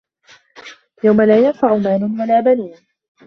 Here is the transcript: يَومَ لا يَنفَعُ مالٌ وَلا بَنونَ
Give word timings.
يَومَ 1.03 1.21
لا 1.21 1.39
يَنفَعُ 1.45 1.75
مالٌ 1.75 2.03
وَلا 2.03 2.39
بَنونَ 2.39 2.77